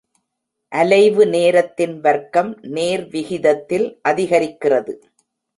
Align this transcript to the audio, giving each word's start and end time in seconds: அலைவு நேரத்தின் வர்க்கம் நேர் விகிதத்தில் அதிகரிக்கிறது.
அலைவு 0.71 1.27
நேரத்தின் 1.27 1.99
வர்க்கம் 1.99 2.51
நேர் 2.69 3.05
விகிதத்தில் 3.07 3.87
அதிகரிக்கிறது. 4.09 4.95